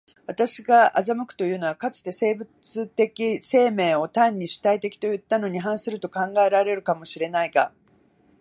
[0.25, 7.71] 私が斯くいうのは、かつて生物的生命を単に主体的といったのに反すると考えられるかも知れないが、